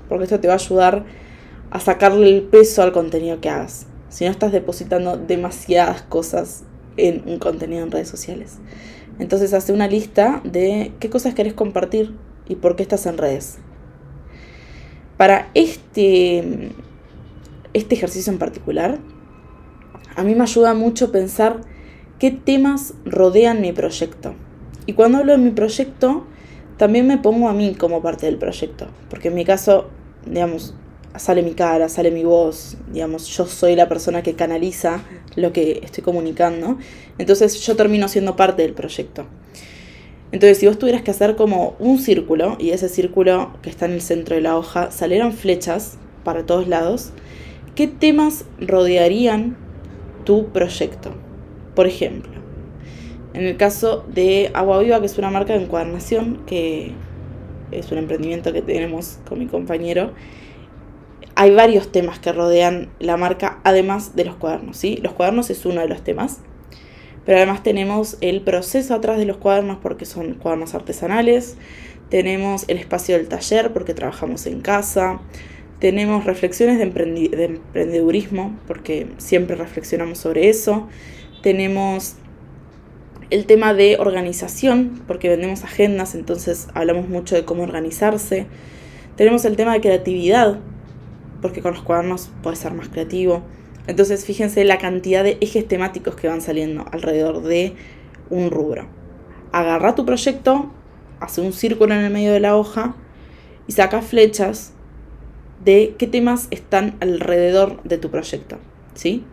Porque 0.07 0.23
esto 0.23 0.39
te 0.39 0.47
va 0.47 0.53
a 0.53 0.57
ayudar 0.57 1.05
a 1.71 1.79
sacarle 1.79 2.29
el 2.29 2.43
peso 2.43 2.81
al 2.81 2.91
contenido 2.91 3.41
que 3.41 3.49
hagas. 3.49 3.87
Si 4.09 4.25
no 4.25 4.31
estás 4.31 4.51
depositando 4.51 5.17
demasiadas 5.17 6.01
cosas 6.03 6.63
en 6.97 7.23
un 7.27 7.39
contenido 7.39 7.83
en 7.83 7.91
redes 7.91 8.09
sociales. 8.09 8.57
Entonces 9.19 9.53
hace 9.53 9.73
una 9.73 9.87
lista 9.87 10.41
de 10.43 10.93
qué 10.99 11.09
cosas 11.09 11.33
querés 11.33 11.53
compartir 11.53 12.15
y 12.47 12.55
por 12.55 12.75
qué 12.75 12.83
estás 12.83 13.05
en 13.05 13.17
redes. 13.17 13.59
Para 15.17 15.49
este, 15.53 16.71
este 17.73 17.95
ejercicio 17.95 18.31
en 18.31 18.39
particular, 18.39 18.99
a 20.15 20.23
mí 20.23 20.35
me 20.35 20.43
ayuda 20.43 20.73
mucho 20.73 21.11
pensar 21.11 21.61
qué 22.17 22.31
temas 22.31 22.93
rodean 23.05 23.61
mi 23.61 23.73
proyecto. 23.73 24.33
Y 24.89 24.93
cuando 24.93 25.19
hablo 25.19 25.33
de 25.33 25.37
mi 25.37 25.51
proyecto, 25.51 26.25
también 26.77 27.05
me 27.05 27.19
pongo 27.19 27.47
a 27.47 27.53
mí 27.53 27.75
como 27.75 28.01
parte 28.01 28.25
del 28.25 28.37
proyecto. 28.37 28.87
Porque 29.07 29.27
en 29.27 29.35
mi 29.35 29.45
caso, 29.45 29.87
digamos, 30.25 30.73
sale 31.15 31.43
mi 31.43 31.51
cara, 31.51 31.89
sale 31.89 32.09
mi 32.09 32.23
voz, 32.23 32.75
digamos, 32.91 33.27
yo 33.27 33.45
soy 33.45 33.75
la 33.75 33.87
persona 33.87 34.23
que 34.23 34.33
canaliza 34.33 35.03
lo 35.35 35.53
que 35.53 35.81
estoy 35.83 36.03
comunicando. 36.03 36.79
Entonces 37.19 37.61
yo 37.61 37.75
termino 37.75 38.07
siendo 38.07 38.35
parte 38.35 38.63
del 38.63 38.73
proyecto. 38.73 39.27
Entonces, 40.31 40.57
si 40.57 40.65
vos 40.65 40.79
tuvieras 40.79 41.03
que 41.03 41.11
hacer 41.11 41.35
como 41.35 41.75
un 41.77 41.99
círculo, 41.99 42.57
y 42.59 42.71
ese 42.71 42.89
círculo 42.89 43.53
que 43.61 43.69
está 43.69 43.85
en 43.85 43.91
el 43.91 44.01
centro 44.01 44.37
de 44.37 44.41
la 44.41 44.57
hoja 44.57 44.89
salieran 44.89 45.33
flechas 45.33 45.99
para 46.23 46.47
todos 46.47 46.67
lados, 46.67 47.11
¿qué 47.75 47.85
temas 47.85 48.45
rodearían 48.59 49.55
tu 50.23 50.47
proyecto? 50.47 51.11
Por 51.75 51.85
ejemplo, 51.85 52.39
en 53.39 53.45
el 53.45 53.55
caso 53.55 54.05
de 54.13 54.51
Agua 54.53 54.79
Viva, 54.79 54.99
que 54.99 55.05
es 55.05 55.17
una 55.17 55.29
marca 55.29 55.53
de 55.53 55.63
encuadernación, 55.63 56.41
que 56.45 56.91
es 57.71 57.89
un 57.89 57.97
emprendimiento 57.97 58.51
que 58.51 58.61
tenemos 58.61 59.19
con 59.27 59.39
mi 59.39 59.47
compañero, 59.47 60.11
hay 61.35 61.51
varios 61.55 61.89
temas 61.89 62.19
que 62.19 62.33
rodean 62.33 62.89
la 62.99 63.15
marca, 63.15 63.59
además 63.63 64.13
de 64.17 64.25
los 64.25 64.35
cuadernos, 64.35 64.75
¿sí? 64.75 64.99
Los 65.01 65.13
cuadernos 65.13 65.49
es 65.49 65.65
uno 65.65 65.79
de 65.79 65.87
los 65.87 66.03
temas, 66.03 66.39
pero 67.25 67.37
además 67.37 67.63
tenemos 67.63 68.17
el 68.19 68.41
proceso 68.41 68.93
atrás 68.93 69.17
de 69.17 69.25
los 69.25 69.37
cuadernos 69.37 69.77
porque 69.81 70.05
son 70.05 70.33
cuadernos 70.33 70.75
artesanales, 70.75 71.55
tenemos 72.09 72.65
el 72.67 72.77
espacio 72.77 73.15
del 73.15 73.29
taller 73.29 73.71
porque 73.71 73.93
trabajamos 73.93 74.47
en 74.47 74.59
casa, 74.59 75.21
tenemos 75.79 76.25
reflexiones 76.25 76.77
de, 76.77 76.87
de 76.87 77.45
emprendedurismo 77.45 78.59
porque 78.67 79.07
siempre 79.17 79.55
reflexionamos 79.55 80.17
sobre 80.17 80.49
eso, 80.49 80.89
tenemos 81.41 82.15
el 83.29 83.45
tema 83.45 83.73
de 83.73 83.97
organización, 83.99 85.01
porque 85.07 85.29
vendemos 85.29 85.63
agendas, 85.63 86.15
entonces 86.15 86.67
hablamos 86.73 87.09
mucho 87.09 87.35
de 87.35 87.45
cómo 87.45 87.63
organizarse. 87.63 88.47
Tenemos 89.15 89.45
el 89.45 89.55
tema 89.55 89.73
de 89.73 89.81
creatividad, 89.81 90.59
porque 91.41 91.61
con 91.61 91.73
los 91.73 91.83
cuadernos 91.83 92.29
puede 92.41 92.55
ser 92.55 92.73
más 92.73 92.89
creativo. 92.89 93.43
Entonces 93.87 94.25
fíjense 94.25 94.63
la 94.65 94.77
cantidad 94.77 95.23
de 95.23 95.37
ejes 95.41 95.67
temáticos 95.67 96.15
que 96.15 96.27
van 96.27 96.41
saliendo 96.41 96.85
alrededor 96.91 97.41
de 97.43 97.75
un 98.29 98.51
rubro. 98.51 98.87
Agarra 99.51 99.95
tu 99.95 100.05
proyecto, 100.05 100.71
hace 101.19 101.41
un 101.41 101.53
círculo 101.53 101.93
en 101.93 102.01
el 102.01 102.13
medio 102.13 102.31
de 102.31 102.39
la 102.39 102.55
hoja 102.55 102.95
y 103.67 103.73
saca 103.73 104.01
flechas 104.01 104.73
de 105.63 105.95
qué 105.97 106.07
temas 106.07 106.47
están 106.51 106.97
alrededor 106.99 107.81
de 107.83 107.97
tu 107.97 108.09
proyecto. 108.09 108.57
¿Sí? 108.93 109.23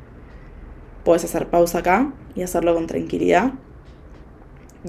Puedes 1.05 1.25
hacer 1.25 1.49
pausa 1.49 1.79
acá 1.79 2.13
y 2.35 2.43
hacerlo 2.43 2.75
con 2.75 2.87
tranquilidad. 2.87 3.53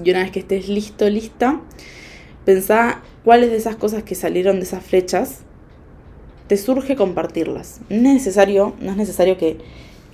Y 0.04 0.10
una 0.10 0.20
vez 0.20 0.30
que 0.30 0.40
estés 0.40 0.68
listo, 0.68 1.08
lista, 1.08 1.60
pensá 2.44 3.02
cuáles 3.24 3.50
de 3.50 3.56
esas 3.56 3.76
cosas 3.76 4.02
que 4.02 4.14
salieron 4.14 4.56
de 4.56 4.62
esas 4.62 4.84
flechas 4.84 5.40
te 6.46 6.56
surge 6.56 6.96
compartirlas. 6.96 7.80
No 7.90 8.08
es 8.08 8.14
necesario, 8.14 8.74
no 8.80 8.90
es 8.90 8.96
necesario 8.96 9.36
que, 9.36 9.58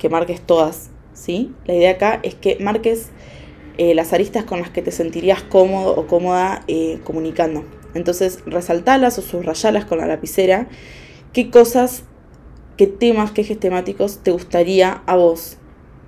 marques 0.09 0.39
todas, 0.39 0.91
¿sí? 1.13 1.51
La 1.65 1.73
idea 1.73 1.91
acá 1.91 2.19
es 2.21 2.35
que 2.35 2.57
marques 2.59 3.09
eh, 3.79 3.95
las 3.95 4.13
aristas 4.13 4.43
con 4.43 4.59
las 4.59 4.69
que 4.69 4.83
te 4.83 4.91
sentirías 4.91 5.41
cómodo 5.41 5.95
o 5.95 6.05
cómoda 6.05 6.63
eh, 6.67 6.99
comunicando. 7.03 7.65
Entonces 7.95 8.43
resaltalas 8.45 9.17
o 9.17 9.23
subrayalas 9.23 9.85
con 9.85 9.97
la 9.97 10.05
lapicera, 10.05 10.67
qué 11.33 11.49
cosas, 11.49 12.03
qué 12.77 12.85
temas, 12.85 13.31
qué 13.31 13.41
ejes 13.41 13.59
temáticos 13.59 14.19
te 14.21 14.29
gustaría 14.29 15.01
a 15.07 15.15
vos 15.15 15.57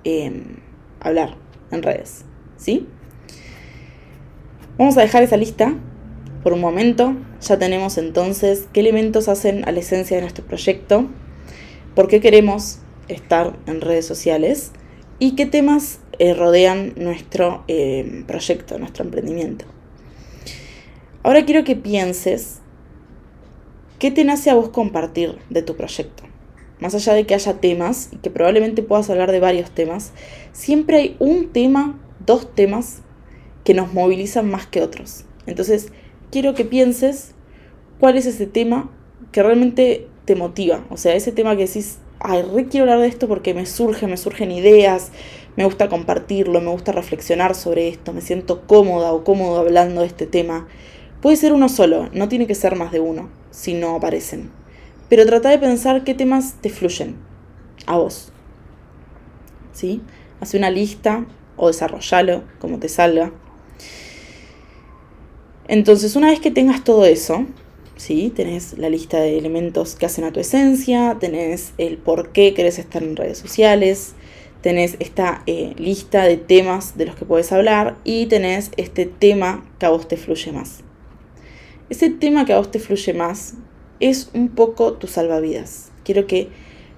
em, 0.04 0.58
hablar 1.00 1.36
en 1.72 1.82
redes. 1.82 2.24
¿Sí? 2.56 2.86
Vamos 4.78 4.96
a 4.96 5.00
dejar 5.00 5.24
esa 5.24 5.36
lista 5.36 5.74
por 6.44 6.52
un 6.52 6.60
momento. 6.60 7.16
Ya 7.40 7.58
tenemos 7.58 7.98
entonces 7.98 8.68
qué 8.72 8.78
elementos 8.78 9.26
hacen 9.26 9.68
a 9.68 9.72
la 9.72 9.80
esencia 9.80 10.16
de 10.16 10.20
nuestro 10.20 10.44
proyecto, 10.44 11.08
por 11.96 12.06
qué 12.06 12.20
queremos 12.20 12.78
estar 13.08 13.58
en 13.66 13.80
redes 13.80 14.06
sociales 14.06 14.70
y 15.18 15.34
qué 15.34 15.46
temas 15.46 15.98
eh, 16.20 16.32
rodean 16.32 16.92
nuestro 16.96 17.64
em, 17.66 18.24
proyecto, 18.24 18.78
nuestro 18.78 19.04
emprendimiento. 19.04 19.64
Ahora 21.24 21.44
quiero 21.44 21.64
que 21.64 21.74
pienses 21.74 22.60
qué 23.98 24.12
te 24.12 24.22
nace 24.22 24.48
a 24.48 24.54
vos 24.54 24.68
compartir 24.68 25.38
de 25.50 25.62
tu 25.62 25.74
proyecto. 25.74 26.22
Más 26.78 26.94
allá 26.94 27.14
de 27.14 27.26
que 27.26 27.34
haya 27.34 27.54
temas 27.54 28.10
y 28.12 28.18
que 28.18 28.30
probablemente 28.30 28.84
puedas 28.84 29.10
hablar 29.10 29.32
de 29.32 29.40
varios 29.40 29.72
temas, 29.72 30.12
siempre 30.52 30.98
hay 30.98 31.16
un 31.18 31.48
tema, 31.48 31.98
dos 32.24 32.54
temas 32.54 33.02
que 33.68 33.74
nos 33.74 33.92
movilizan 33.92 34.50
más 34.50 34.66
que 34.66 34.80
otros. 34.80 35.26
Entonces, 35.44 35.88
quiero 36.30 36.54
que 36.54 36.64
pienses 36.64 37.34
cuál 38.00 38.16
es 38.16 38.24
ese 38.24 38.46
tema 38.46 38.90
que 39.30 39.42
realmente 39.42 40.08
te 40.24 40.36
motiva. 40.36 40.86
O 40.88 40.96
sea, 40.96 41.14
ese 41.14 41.32
tema 41.32 41.54
que 41.54 41.66
decís, 41.66 41.98
ay, 42.18 42.40
re 42.40 42.68
quiero 42.68 42.84
hablar 42.84 43.00
de 43.00 43.08
esto 43.08 43.28
porque 43.28 43.52
me 43.52 43.66
surge, 43.66 44.06
me 44.06 44.16
surgen 44.16 44.52
ideas, 44.52 45.12
me 45.56 45.66
gusta 45.66 45.90
compartirlo, 45.90 46.62
me 46.62 46.70
gusta 46.70 46.92
reflexionar 46.92 47.54
sobre 47.54 47.88
esto, 47.88 48.14
me 48.14 48.22
siento 48.22 48.62
cómoda 48.66 49.12
o 49.12 49.22
cómodo 49.22 49.58
hablando 49.58 50.00
de 50.00 50.06
este 50.06 50.26
tema. 50.26 50.66
Puede 51.20 51.36
ser 51.36 51.52
uno 51.52 51.68
solo, 51.68 52.08
no 52.14 52.30
tiene 52.30 52.46
que 52.46 52.54
ser 52.54 52.74
más 52.74 52.90
de 52.90 53.00
uno, 53.00 53.28
si 53.50 53.74
no 53.74 53.96
aparecen. 53.96 54.50
Pero 55.10 55.26
trata 55.26 55.50
de 55.50 55.58
pensar 55.58 56.04
qué 56.04 56.14
temas 56.14 56.54
te 56.62 56.70
fluyen 56.70 57.16
a 57.84 57.98
vos. 57.98 58.32
¿Sí? 59.74 60.00
Hace 60.40 60.56
una 60.56 60.70
lista 60.70 61.26
o 61.58 61.66
desarrollalo 61.66 62.44
como 62.60 62.78
te 62.78 62.88
salga. 62.88 63.30
Entonces, 65.68 66.16
una 66.16 66.28
vez 66.28 66.40
que 66.40 66.50
tengas 66.50 66.82
todo 66.82 67.04
eso, 67.04 67.46
¿sí? 67.96 68.32
Tenés 68.34 68.78
la 68.78 68.88
lista 68.88 69.20
de 69.20 69.38
elementos 69.38 69.96
que 69.96 70.06
hacen 70.06 70.24
a 70.24 70.32
tu 70.32 70.40
esencia, 70.40 71.16
tenés 71.20 71.72
el 71.78 71.98
por 71.98 72.32
qué 72.32 72.54
querés 72.54 72.78
estar 72.78 73.02
en 73.02 73.16
redes 73.16 73.38
sociales, 73.38 74.14
tenés 74.62 74.96
esta 74.98 75.42
eh, 75.46 75.74
lista 75.76 76.24
de 76.24 76.36
temas 76.36 76.96
de 76.96 77.06
los 77.06 77.16
que 77.16 77.24
puedes 77.24 77.52
hablar 77.52 77.98
y 78.04 78.26
tenés 78.26 78.70
este 78.76 79.06
tema 79.06 79.64
que 79.78 79.86
a 79.86 79.90
vos 79.90 80.08
te 80.08 80.16
fluye 80.16 80.52
más. 80.52 80.80
Ese 81.90 82.10
tema 82.10 82.44
que 82.44 82.52
a 82.52 82.58
vos 82.58 82.70
te 82.70 82.78
fluye 82.78 83.12
más 83.12 83.54
es 84.00 84.30
un 84.34 84.48
poco 84.48 84.94
tu 84.94 85.06
salvavidas. 85.06 85.90
Quiero 86.04 86.26
que 86.26 86.48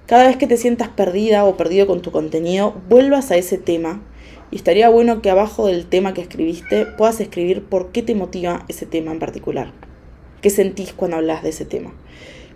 cada 0.05 0.27
vez 0.27 0.37
que 0.37 0.47
te 0.47 0.57
sientas 0.57 0.89
perdida 0.89 1.45
o 1.45 1.55
perdido 1.57 1.87
con 1.87 2.01
tu 2.01 2.11
contenido, 2.11 2.75
vuelvas 2.89 3.31
a 3.31 3.37
ese 3.37 3.57
tema. 3.57 4.01
Y 4.51 4.57
estaría 4.57 4.89
bueno 4.89 5.21
que 5.21 5.29
abajo 5.29 5.67
del 5.67 5.85
tema 5.85 6.13
que 6.13 6.21
escribiste 6.21 6.85
puedas 6.85 7.21
escribir 7.21 7.63
por 7.63 7.93
qué 7.93 8.03
te 8.03 8.15
motiva 8.15 8.65
ese 8.67 8.85
tema 8.85 9.11
en 9.11 9.19
particular. 9.19 9.71
¿Qué 10.41 10.49
sentís 10.49 10.93
cuando 10.93 11.17
hablas 11.17 11.41
de 11.41 11.49
ese 11.49 11.63
tema? 11.63 11.93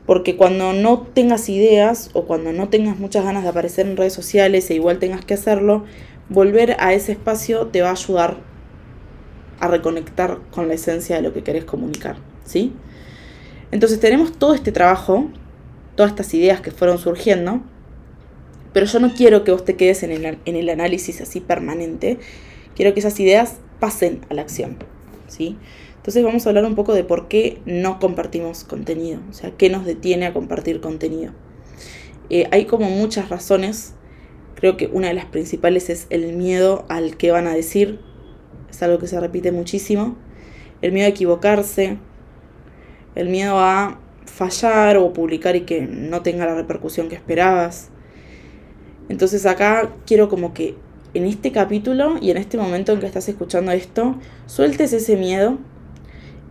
Porque 0.05 0.35
cuando 0.35 0.73
no 0.73 1.07
tengas 1.13 1.47
ideas 1.47 2.09
o 2.13 2.25
cuando 2.25 2.51
no 2.51 2.67
tengas 2.67 2.99
muchas 2.99 3.23
ganas 3.23 3.43
de 3.43 3.49
aparecer 3.49 3.87
en 3.87 3.95
redes 3.95 4.13
sociales 4.13 4.69
e 4.69 4.75
igual 4.75 4.99
tengas 4.99 5.23
que 5.23 5.33
hacerlo, 5.33 5.85
volver 6.29 6.75
a 6.79 6.93
ese 6.93 7.13
espacio 7.13 7.67
te 7.67 7.81
va 7.81 7.89
a 7.89 7.93
ayudar 7.93 8.37
a 9.59 9.67
reconectar 9.67 10.39
con 10.51 10.67
la 10.67 10.73
esencia 10.73 11.15
de 11.15 11.21
lo 11.21 11.33
que 11.33 11.43
querés 11.43 11.63
comunicar, 11.63 12.17
¿sí? 12.43 12.73
Entonces 13.71 13.99
tenemos 13.99 14.37
todo 14.37 14.53
este 14.53 14.71
trabajo, 14.71 15.29
todas 15.95 16.11
estas 16.11 16.33
ideas 16.33 16.61
que 16.61 16.71
fueron 16.71 16.97
surgiendo, 16.97 17.61
pero 18.75 18.87
yo 18.87 18.99
no 18.99 19.13
quiero 19.13 19.45
que 19.45 19.51
vos 19.51 19.63
te 19.63 19.77
quedes 19.77 20.03
en 20.03 20.11
el, 20.11 20.37
en 20.43 20.55
el 20.57 20.67
análisis 20.67 21.21
así 21.21 21.39
permanente, 21.39 22.19
quiero 22.75 22.93
que 22.93 22.99
esas 22.99 23.17
ideas 23.21 23.55
pasen 23.79 24.19
a 24.29 24.33
la 24.33 24.41
acción, 24.41 24.75
¿sí? 25.29 25.55
Entonces 25.95 26.21
vamos 26.25 26.45
a 26.45 26.49
hablar 26.49 26.65
un 26.65 26.75
poco 26.75 26.93
de 26.93 27.05
por 27.05 27.29
qué 27.29 27.61
no 27.65 27.99
compartimos 28.01 28.65
contenido, 28.65 29.21
o 29.29 29.33
sea, 29.33 29.51
qué 29.51 29.69
nos 29.69 29.85
detiene 29.85 30.25
a 30.25 30.33
compartir 30.33 30.81
contenido. 30.81 31.31
Eh, 32.29 32.49
hay 32.51 32.65
como 32.65 32.89
muchas 32.89 33.29
razones, 33.29 33.93
creo 34.55 34.75
que 34.75 34.87
una 34.87 35.07
de 35.07 35.13
las 35.13 35.25
principales 35.27 35.89
es 35.89 36.07
el 36.09 36.33
miedo 36.33 36.83
al 36.89 37.15
que 37.15 37.31
van 37.31 37.47
a 37.47 37.53
decir, 37.53 38.01
es 38.69 38.83
algo 38.83 38.99
que 38.99 39.07
se 39.07 39.17
repite 39.21 39.53
muchísimo, 39.53 40.17
el 40.81 40.91
miedo 40.91 41.05
a 41.05 41.11
equivocarse, 41.11 41.97
el 43.15 43.29
miedo 43.29 43.57
a 43.57 44.01
fallar 44.25 44.97
o 44.97 45.13
publicar 45.13 45.55
y 45.55 45.61
que 45.61 45.79
no 45.79 46.23
tenga 46.23 46.45
la 46.45 46.55
repercusión 46.55 47.07
que 47.07 47.15
esperabas. 47.15 47.91
Entonces 49.09 49.45
acá 49.45 49.93
quiero 50.05 50.29
como 50.29 50.53
que 50.53 50.75
en 51.13 51.25
este 51.25 51.51
capítulo 51.51 52.17
y 52.21 52.31
en 52.31 52.37
este 52.37 52.57
momento 52.57 52.91
en 52.91 52.99
que 52.99 53.05
estás 53.05 53.27
escuchando 53.29 53.71
esto, 53.71 54.15
sueltes 54.47 54.91
ese 54.93 55.15
miedo 55.15 55.57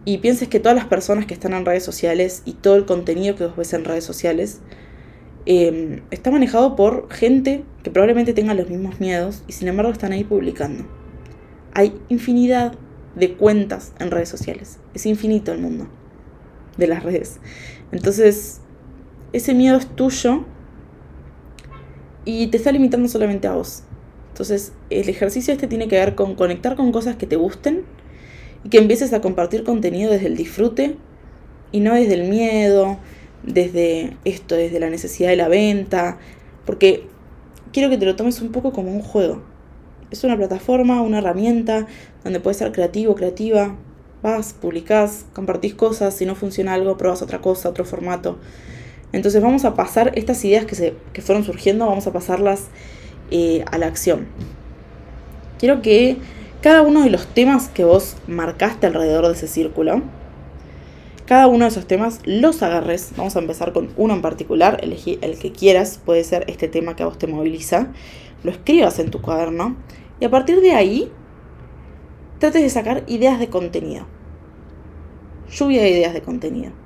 y 0.04 0.18
pienses 0.18 0.49
que 0.49 0.61
todas 0.61 0.76
las 0.76 0.87
personas 0.87 1.26
que 1.26 1.34
están 1.34 1.52
en 1.52 1.64
redes 1.64 1.82
sociales 1.82 2.42
y 2.44 2.54
todo 2.54 2.76
el 2.76 2.87
contenido 2.87 3.37
que 3.37 3.46
vos 3.46 3.56
ves 3.56 3.73
en 3.73 3.84
redes 3.84 4.04
sociales 4.04 4.61
em, 5.46 6.02
está 6.11 6.30
manejado 6.30 6.76
por 6.76 7.12
gente 7.12 7.64
que 7.82 7.90
probablemente 7.90 8.32
tenga 8.32 8.54
los 8.54 8.68
mismos 8.68 9.00
miedos 9.00 9.44
y 9.46 9.52
sin 9.52 9.68
embargo 9.68 9.92
están 9.92 10.12
ahí 10.12 10.25
publicando. 10.25 10.84
Hay 11.75 12.00
infinidad 12.08 12.75
de 13.16 13.34
cuentas 13.34 13.92
en 13.99 14.11
redes 14.11 14.28
sociales. 14.28 14.78
Es 14.94 15.06
infinito 15.06 15.52
el 15.52 15.61
mundo 15.61 15.88
de 16.76 16.87
las 16.87 17.02
redes. 17.02 17.38
Entonces, 17.92 18.61
ese 19.32 19.54
miedo 19.54 19.76
es 19.76 19.87
tuyo 19.87 20.44
y 22.25 22.47
te 22.49 22.57
está 22.57 22.73
limitando 22.73 23.09
solamente 23.09 23.47
a 23.47 23.54
vos. 23.54 23.83
Entonces, 24.31 24.73
el 24.90 25.09
ejercicio 25.09 25.52
este 25.52 25.66
tiene 25.66 25.88
que 25.88 25.97
ver 25.97 26.14
con 26.14 26.35
conectar 26.35 26.76
con 26.76 26.90
cosas 26.93 27.16
que 27.16 27.26
te 27.26 27.37
gusten 27.37 27.83
y 28.64 28.69
que 28.69 28.78
empieces 28.78 29.12
a 29.12 29.21
compartir 29.21 29.64
contenido 29.64 30.11
desde 30.11 30.26
el 30.26 30.37
disfrute 30.37 30.97
y 31.71 31.81
no 31.81 31.95
desde 31.95 32.14
el 32.14 32.28
miedo, 32.28 32.99
desde 33.43 34.16
esto, 34.25 34.57
desde 34.57 34.81
la 34.81 34.90
necesidad 34.90 35.28
de 35.28 35.37
la 35.37 35.49
venta, 35.49 36.19
porque 36.64 37.07
quiero 37.73 37.90
que 37.90 37.99
te 37.99 38.07
lo 38.07 38.16
tomes 38.16 38.40
un 38.40 38.50
poco 38.50 38.73
como 38.73 38.90
un 38.90 39.02
juego 39.02 39.54
es 40.14 40.25
una 40.25 40.37
plataforma, 40.37 41.02
una 41.02 41.19
herramienta 41.19 41.87
donde 42.23 42.40
puedes 42.40 42.57
ser 42.59 42.73
creativo, 42.73 43.14
creativa. 43.14 43.76
Vas, 44.23 44.54
publicás, 44.54 45.26
compartís 45.35 45.75
cosas, 45.75 46.14
si 46.14 46.25
no 46.25 46.35
funciona 46.35 46.73
algo, 46.73 46.97
pruebas 46.97 47.21
otra 47.21 47.40
cosa, 47.40 47.69
otro 47.69 47.85
formato. 47.85 48.38
Entonces 49.14 49.40
vamos 49.40 49.64
a 49.64 49.75
pasar 49.75 50.12
estas 50.16 50.44
ideas 50.44 50.64
que, 50.66 50.75
se, 50.75 50.94
que 51.12 51.23
fueron 51.23 51.44
surgiendo, 51.44 51.87
vamos 51.87 52.06
a 52.06 52.12
pasarlas 52.12 52.64
eh, 53.30 53.64
a 53.71 53.78
la 53.78 53.87
acción. 53.87 54.26
Quiero 55.59 55.83
que 55.83 56.16
cada 56.61 56.83
uno 56.83 57.02
de 57.02 57.11
los 57.11 57.26
temas 57.28 57.68
que 57.68 57.85
vos 57.85 58.16
marcaste 58.26 58.88
alrededor 58.88 59.26
de 59.26 59.35
ese 59.35 59.47
círculo, 59.47 60.02
cada 61.26 61.47
uno 61.47 61.64
de 61.64 61.71
esos 61.71 61.87
temas 61.87 62.21
los 62.25 62.62
agarres. 62.62 63.12
Vamos 63.16 63.37
a 63.37 63.38
empezar 63.38 63.73
con 63.73 63.90
uno 63.97 64.14
en 64.14 64.21
particular, 64.21 64.80
elegí 64.83 65.18
el 65.23 65.38
que 65.38 65.52
quieras, 65.52 66.00
puede 66.04 66.25
ser 66.25 66.44
este 66.49 66.66
tema 66.66 66.97
que 66.97 67.04
a 67.04 67.06
vos 67.06 67.16
te 67.16 67.28
moviliza. 67.28 67.88
Lo 68.42 68.50
escribas 68.50 68.99
en 68.99 69.11
tu 69.11 69.23
cuaderno 69.23 69.76
y 70.18 70.25
a 70.25 70.30
partir 70.30 70.61
de 70.61 70.73
ahí, 70.73 71.11
trates 72.40 72.62
de 72.62 72.68
sacar 72.68 73.04
ideas 73.06 73.38
de 73.38 73.49
contenido. 73.49 74.06
Lluvia 75.50 75.83
de 75.83 75.90
ideas 75.90 76.14
de 76.14 76.21
contenido. 76.21 76.84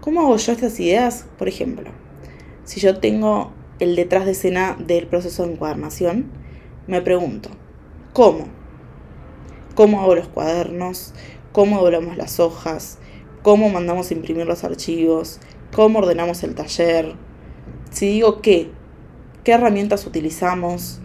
¿Cómo 0.00 0.20
hago 0.20 0.36
yo 0.36 0.52
estas 0.52 0.78
ideas? 0.80 1.26
Por 1.38 1.48
ejemplo, 1.48 1.90
si 2.64 2.80
yo 2.80 2.98
tengo 2.98 3.52
el 3.78 3.96
detrás 3.96 4.24
de 4.24 4.32
escena 4.32 4.76
del 4.78 5.06
proceso 5.06 5.44
de 5.44 5.52
encuadernación, 5.52 6.26
me 6.86 7.02
pregunto, 7.02 7.50
¿cómo? 8.12 8.46
¿Cómo 9.74 10.00
hago 10.00 10.14
los 10.14 10.28
cuadernos? 10.28 11.14
¿Cómo 11.52 11.80
doblamos 11.80 12.16
las 12.16 12.40
hojas? 12.40 12.98
¿Cómo 13.42 13.68
mandamos 13.68 14.10
a 14.10 14.14
imprimir 14.14 14.46
los 14.46 14.64
archivos? 14.64 15.40
¿Cómo 15.74 16.00
ordenamos 16.00 16.42
el 16.42 16.54
taller? 16.54 17.14
Si 17.90 18.06
digo 18.08 18.40
qué, 18.40 18.70
¿qué 19.44 19.52
herramientas 19.52 20.06
utilizamos? 20.06 21.00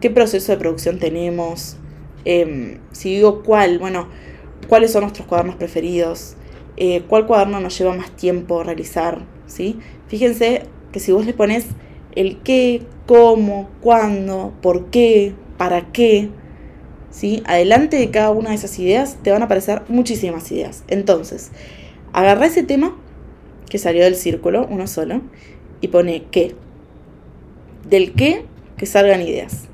qué 0.00 0.10
proceso 0.10 0.52
de 0.52 0.58
producción 0.58 0.98
tenemos, 0.98 1.76
em, 2.24 2.78
si 2.92 3.14
digo 3.14 3.42
cuál, 3.42 3.78
bueno, 3.78 4.08
cuáles 4.68 4.92
son 4.92 5.02
nuestros 5.02 5.26
cuadernos 5.26 5.56
preferidos, 5.56 6.36
eh, 6.78 7.02
cuál 7.08 7.26
cuaderno 7.26 7.60
nos 7.60 7.78
lleva 7.78 7.94
más 7.94 8.10
tiempo 8.12 8.62
realizar, 8.62 9.20
¿sí? 9.46 9.78
Fíjense 10.06 10.62
que 10.92 11.00
si 11.00 11.12
vos 11.12 11.26
le 11.26 11.34
pones 11.34 11.66
el 12.14 12.38
qué, 12.42 12.82
cómo, 13.06 13.68
cuándo, 13.80 14.52
por 14.62 14.86
qué, 14.86 15.34
para 15.56 15.92
qué, 15.92 16.30
¿sí? 17.10 17.42
Adelante 17.46 17.96
de 17.96 18.10
cada 18.10 18.30
una 18.30 18.50
de 18.50 18.56
esas 18.56 18.78
ideas 18.78 19.18
te 19.22 19.30
van 19.30 19.42
a 19.42 19.46
aparecer 19.46 19.82
muchísimas 19.88 20.50
ideas. 20.52 20.84
Entonces, 20.88 21.50
agarra 22.12 22.46
ese 22.46 22.62
tema 22.62 22.96
que 23.68 23.78
salió 23.78 24.04
del 24.04 24.16
círculo, 24.16 24.66
uno 24.70 24.86
solo, 24.86 25.20
y 25.80 25.88
pone 25.88 26.24
qué. 26.30 26.54
Del 27.88 28.14
qué 28.14 28.44
que 28.76 28.86
salgan 28.86 29.22
ideas 29.22 29.68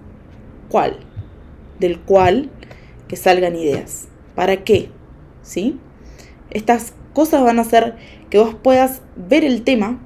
cuál, 0.75 0.97
del 1.79 2.01
cual 2.01 2.51
que 3.07 3.15
salgan 3.15 3.55
ideas. 3.55 4.09
¿Para 4.35 4.65
qué? 4.65 4.89
¿Sí? 5.41 5.79
Estas 6.55 6.95
cosas 7.13 7.43
van 7.43 7.59
a 7.59 7.63
hacer 7.63 7.97
que 8.31 8.39
vos 8.39 8.55
puedas 8.55 9.03
ver 9.17 9.45
el 9.45 9.63
tema 9.63 10.01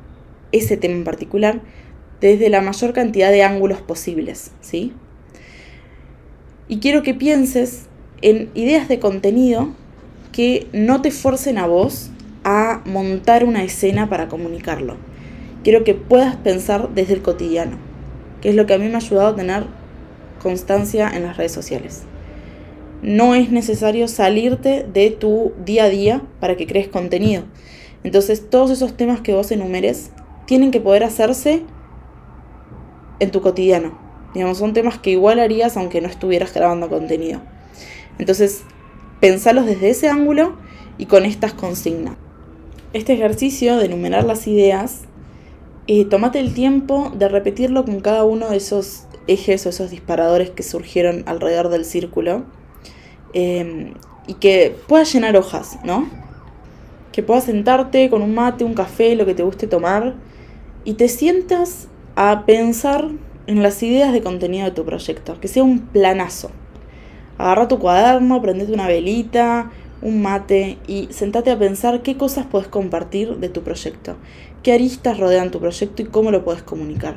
ese 0.53 0.77
tema 0.77 0.95
en 0.95 1.05
particular 1.05 1.61
desde 2.21 2.49
la 2.51 2.61
mayor 2.61 2.93
cantidad 2.93 3.31
de 3.31 3.43
ángulos 3.43 3.81
posibles, 3.81 4.51
¿sí? 4.61 4.93
Y 6.67 6.79
quiero 6.79 7.03
que 7.03 7.15
pienses 7.15 7.87
en 8.23 8.51
ideas 8.55 8.89
de 8.89 8.99
contenido 8.99 9.71
que 10.33 10.67
no 10.73 11.01
te 11.01 11.11
forcen 11.11 11.59
a 11.59 11.67
vos 11.67 12.11
a 12.45 12.83
montar 12.85 13.45
una 13.45 13.63
escena 13.63 14.09
para 14.09 14.29
comunicarlo. 14.29 14.97
Quiero 15.65 15.85
que 15.85 15.95
puedas 15.95 16.37
pensar 16.37 16.91
desde 16.95 17.15
el 17.15 17.23
cotidiano, 17.23 17.77
que 18.41 18.51
es 18.51 18.55
lo 18.55 18.67
que 18.67 18.75
a 18.75 18.79
mí 18.79 18.89
me 18.89 18.95
ha 18.95 18.99
ayudado 18.99 19.29
a 19.29 19.37
tener 19.37 19.65
constancia 20.43 21.09
en 21.15 21.23
las 21.23 21.37
redes 21.37 21.53
sociales. 21.53 22.03
No 23.03 23.35
es 23.35 23.51
necesario 23.51 24.09
salirte 24.09 24.87
de 24.93 25.11
tu 25.11 25.53
día 25.65 25.85
a 25.85 25.89
día 25.89 26.23
para 26.41 26.57
que 26.57 26.67
crees 26.67 26.89
contenido. 26.89 27.45
Entonces 28.05 28.49
todos 28.51 28.71
esos 28.71 28.97
temas 28.97 29.21
que 29.21 29.35
vos 29.35 29.51
enumeres 29.51 30.11
tienen 30.47 30.71
que 30.71 30.81
poder 30.81 31.05
hacerse 31.05 31.63
en 33.21 33.31
tu 33.31 33.41
cotidiano. 33.41 33.99
Digamos, 34.35 34.59
son 34.59 34.73
temas 34.73 34.99
que 34.99 35.11
igual 35.11 35.39
harías 35.39 35.77
aunque 35.77 36.01
no 36.01 36.09
estuvieras 36.09 36.53
grabando 36.53 36.89
contenido. 36.89 37.41
Entonces, 38.19 38.63
pensalos 39.21 39.67
desde 39.67 39.91
ese 39.91 40.09
ángulo 40.09 40.57
y 40.99 41.07
con 41.07 41.25
estas 41.25 41.55
consignas. 41.55 42.17
Este 42.93 43.13
ejercicio 43.13 43.77
de 43.77 43.87
enumerar 43.87 44.25
las 44.25 44.47
ideas, 44.47 45.03
eh, 45.87 46.05
tomate 46.05 46.41
el 46.41 46.55
tiempo 46.55 47.13
de 47.15 47.29
repetirlo 47.29 47.85
con 47.85 48.01
cada 48.01 48.25
uno 48.25 48.51
de 48.51 48.57
esos 48.57 49.05
ejes 49.27 49.67
o 49.67 49.69
esos 49.69 49.91
disparadores 49.91 50.51
que 50.51 50.63
surgieron 50.63 51.23
alrededor 51.27 51.69
del 51.69 51.85
círculo 51.85 52.45
em, 53.33 53.95
y 54.27 54.35
que 54.35 54.77
puedas 54.87 55.13
llenar 55.13 55.37
hojas, 55.37 55.79
¿no? 55.85 56.09
Que 57.13 57.23
puedas 57.23 57.45
sentarte 57.45 58.11
con 58.11 58.23
un 58.23 58.35
mate, 58.35 58.65
un 58.65 58.75
café, 58.75 59.17
lo 59.17 59.27
que 59.27 59.35
te 59.35 59.43
guste 59.43 59.67
tomar 59.67 60.15
y 60.85 60.95
te 60.95 61.09
sientas 61.09 61.89
a 62.17 62.45
pensar 62.47 63.09
en 63.47 63.63
las 63.63 63.83
ideas 63.83 64.13
de 64.13 64.23
contenido 64.23 64.67
de 64.67 64.73
tu 64.73 64.85
proyecto, 64.85 65.41
que 65.41 65.49
sea 65.49 65.63
un 65.63 65.81
planazo. 65.81 66.51
Agarra 67.39 67.69
tu 67.69 67.79
cuaderno, 67.79 68.43
prendete 68.43 68.73
una 68.73 68.89
velita, 68.89 69.71
un 70.03 70.23
mate 70.23 70.79
y 70.87 71.09
sentate 71.11 71.51
a 71.51 71.59
pensar 71.59 72.03
qué 72.03 72.17
cosas 72.17 72.47
puedes 72.47 72.69
compartir 72.69 73.37
de 73.37 73.49
tu 73.49 73.63
proyecto, 73.63 74.17
qué 74.63 74.73
aristas 74.73 75.19
rodean 75.19 75.51
tu 75.51 75.61
proyecto 75.61 76.03
y 76.03 76.07
cómo 76.07 76.31
lo 76.31 76.45
puedes 76.45 76.63
comunicar. 76.63 77.17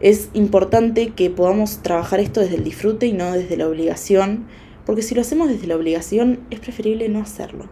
Es 0.00 0.30
importante 0.34 1.10
que 1.10 1.30
podamos 1.30 1.78
trabajar 1.78 2.20
esto 2.20 2.40
desde 2.40 2.56
el 2.56 2.64
disfrute 2.64 3.06
y 3.06 3.12
no 3.12 3.32
desde 3.32 3.56
la 3.56 3.68
obligación, 3.68 4.46
porque 4.86 5.02
si 5.02 5.14
lo 5.14 5.20
hacemos 5.20 5.48
desde 5.48 5.66
la 5.66 5.76
obligación 5.76 6.40
es 6.50 6.60
preferible 6.60 7.08
no 7.08 7.20
hacerlo. 7.20 7.68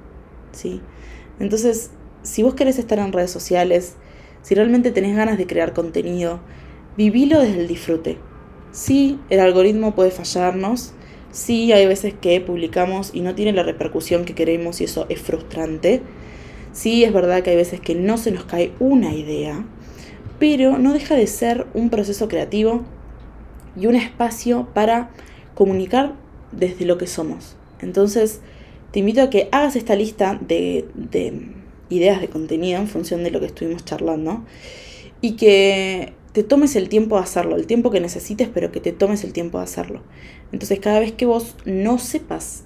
¿sí? 0.53 0.81
Entonces, 1.39 1.91
si 2.23 2.43
vos 2.43 2.55
querés 2.55 2.79
estar 2.79 2.99
en 2.99 3.13
redes 3.13 3.31
sociales, 3.31 3.95
si 4.43 4.55
realmente 4.55 4.91
tenés 4.91 5.17
ganas 5.17 5.39
de 5.39 5.47
crear 5.47 5.73
contenido, 5.73 6.41
vivilo 6.97 7.41
desde 7.41 7.61
el 7.61 7.69
disfrute. 7.69 8.19
Sí, 8.73 9.19
el 9.31 9.41
algoritmo 9.41 9.95
puede 9.95 10.11
fallarnos, 10.11 10.93
sí 11.31 11.73
hay 11.73 11.87
veces 11.87 12.15
que 12.15 12.41
publicamos 12.41 13.11
y 13.15 13.21
no 13.21 13.35
tiene 13.35 13.53
la 13.53 13.63
repercusión 13.63 14.25
que 14.25 14.35
queremos 14.35 14.81
y 14.81 14.85
eso 14.85 15.07
es 15.09 15.21
frustrante. 15.21 16.03
Sí, 16.73 17.05
es 17.05 17.13
verdad 17.13 17.43
que 17.43 17.51
hay 17.51 17.57
veces 17.57 17.81
que 17.81 17.95
no 17.95 18.19
se 18.19 18.33
nos 18.33 18.45
cae 18.45 18.73
una 18.81 19.15
idea, 19.15 19.65
pero 20.41 20.77
no 20.79 20.93
deja 20.93 21.15
de 21.15 21.29
ser 21.29 21.67
un 21.73 21.89
proceso 21.89 22.29
creativo 22.29 22.83
y 23.77 23.87
un 23.87 23.95
espacio 23.95 24.69
para 24.75 25.11
comunicar 25.55 26.15
desde 26.57 26.85
lo 26.85 26.99
que 26.99 27.07
somos. 27.07 27.57
Entonces, 27.81 28.41
te 28.93 29.01
invito 29.01 29.23
a 29.23 29.31
que 29.31 29.49
hagas 29.53 29.77
esta 29.77 29.95
lista 29.97 30.39
de, 30.41 30.87
de 30.95 31.51
ideas 31.91 32.21
de 32.21 32.29
contenido 32.29 32.81
en 32.81 32.89
función 32.89 33.25
de 33.25 33.31
lo 33.31 33.41
que 33.41 33.47
estuvimos 33.47 33.85
charlando 33.85 34.45
y 35.21 35.33
que 35.33 36.13
te 36.33 36.43
tomes 36.43 36.75
el 36.77 36.89
tiempo 36.89 37.17
de 37.17 37.23
hacerlo, 37.23 37.57
el 37.57 37.67
tiempo 37.67 37.91
que 37.91 38.01
necesites, 38.01 38.49
pero 38.53 38.73
que 38.73 38.81
te 38.81 38.93
tomes 38.93 39.23
el 39.25 39.33
tiempo 39.33 39.59
de 39.59 39.65
hacerlo. 39.65 40.03
Entonces, 40.53 40.81
cada 40.81 41.01
vez 41.01 41.13
que 41.13 41.27
vos 41.27 41.57
no 41.65 41.99
sepas 41.99 42.65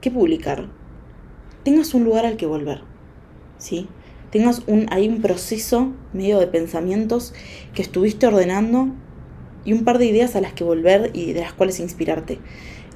qué 0.00 0.10
publicar, 0.10 0.68
tengas 1.64 1.94
un 1.94 2.04
lugar 2.04 2.26
al 2.26 2.36
que 2.36 2.46
volver, 2.46 2.82
¿sí? 3.58 3.88
Tengas 4.30 4.62
un, 4.66 4.86
ahí 4.90 5.08
un 5.08 5.20
proceso 5.20 5.92
medio 6.12 6.38
de 6.38 6.46
pensamientos 6.46 7.34
que 7.74 7.82
estuviste 7.82 8.26
ordenando 8.26 8.88
y 9.64 9.72
un 9.72 9.84
par 9.84 9.98
de 9.98 10.06
ideas 10.06 10.36
a 10.36 10.40
las 10.40 10.52
que 10.52 10.64
volver 10.64 11.10
y 11.14 11.32
de 11.32 11.40
las 11.40 11.52
cuales 11.52 11.80
inspirarte. 11.80 12.38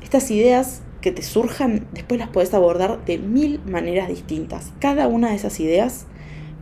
Estas 0.02 0.30
ideas 0.30 0.82
que 1.00 1.12
te 1.12 1.22
surjan, 1.22 1.86
después 1.92 2.18
las 2.18 2.28
puedes 2.28 2.54
abordar 2.54 3.04
de 3.04 3.18
mil 3.18 3.60
maneras 3.66 4.08
distintas. 4.08 4.72
Cada 4.78 5.08
una 5.08 5.30
de 5.30 5.36
esas 5.36 5.58
ideas 5.60 6.06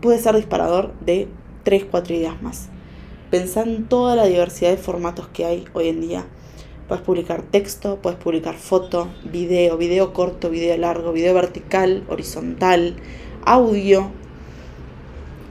puede 0.00 0.18
ser 0.18 0.34
disparador 0.36 0.94
de 1.00 1.28
tres, 1.62 1.84
cuatro 1.84 2.14
ideas 2.14 2.40
más. 2.42 2.68
Pensá 3.30 3.62
en 3.62 3.86
toda 3.86 4.16
la 4.16 4.26
diversidad 4.26 4.70
de 4.70 4.76
formatos 4.76 5.28
que 5.28 5.44
hay 5.44 5.64
hoy 5.74 5.88
en 5.88 6.00
día. 6.00 6.26
Puedes 6.88 7.04
publicar 7.04 7.42
texto, 7.42 8.00
puedes 8.02 8.18
publicar 8.18 8.56
foto, 8.56 9.08
video, 9.24 9.76
video 9.76 10.12
corto, 10.12 10.50
video 10.50 10.76
largo, 10.76 11.12
video 11.12 11.34
vertical, 11.34 12.02
horizontal, 12.08 12.96
audio. 13.44 14.10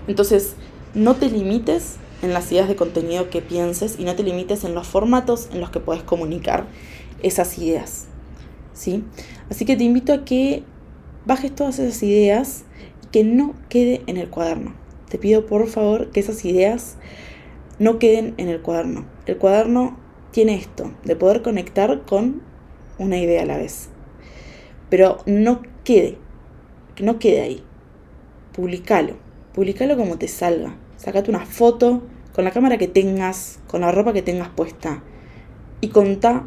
Entonces, 0.08 0.56
no 0.94 1.16
te 1.16 1.30
limites 1.30 1.96
en 2.22 2.34
las 2.34 2.52
ideas 2.52 2.68
de 2.68 2.76
contenido 2.76 3.30
que 3.30 3.42
pienses 3.42 3.98
y 4.00 4.04
no 4.04 4.16
te 4.16 4.24
limites 4.24 4.64
en 4.64 4.76
los 4.76 4.88
formatos 4.88 5.48
en 5.54 5.62
los 5.62 5.70
que 5.70 5.80
puedes 5.80 6.04
comunicar 6.04 6.66
esas 7.24 7.58
ideas. 7.58 8.10
¿sí? 8.80 9.04
Así 9.50 9.66
que 9.66 9.76
te 9.76 9.84
invito 9.84 10.14
a 10.14 10.26
que 10.26 10.64
bajes 11.26 11.54
todas 11.54 11.80
esas 11.80 12.02
ideas 12.02 12.64
y 13.04 13.08
que 13.08 13.24
no 13.24 13.54
quede 13.68 14.02
en 14.08 14.18
el 14.18 14.30
cuaderno. 14.30 14.74
Te 15.10 15.18
pido 15.18 15.46
por 15.46 15.68
favor 15.68 16.12
que 16.12 16.22
esas 16.22 16.46
ideas 16.46 16.96
no 17.78 18.00
queden 18.00 18.34
en 18.38 18.48
el 18.48 18.62
cuaderno. 18.62 19.06
El 19.26 19.38
cuaderno 19.38 19.98
tiene 20.32 20.56
esto, 20.56 20.94
de 21.04 21.16
poder 21.16 21.42
conectar 21.42 22.06
con 22.06 22.42
una 22.98 23.18
idea 23.18 23.44
a 23.44 23.46
la 23.46 23.58
vez. 23.58 23.90
Pero 24.90 25.18
no 25.26 25.62
quede, 25.84 26.18
que 26.96 27.04
no 27.04 27.20
quede 27.20 27.42
ahí. 27.42 27.64
Publicalo, 28.54 29.16
publicalo 29.54 29.98
como 29.98 30.18
te 30.18 30.28
salga. 30.28 30.76
Sacate 30.98 31.30
una 31.30 31.46
foto 31.46 32.04
con 32.34 32.46
la 32.46 32.52
cámara 32.52 32.78
que 32.78 32.88
tengas, 32.88 33.60
con 33.68 33.82
la 33.82 33.92
ropa 33.92 34.14
que 34.14 34.22
tengas 34.22 34.50
puesta 34.50 35.02
y 35.82 35.90
contá 35.90 36.46